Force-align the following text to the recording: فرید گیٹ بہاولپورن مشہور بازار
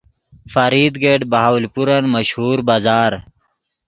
فرید 0.53 0.93
گیٹ 1.03 1.21
بہاولپورن 1.31 2.03
مشہور 2.13 2.57
بازار 2.67 3.11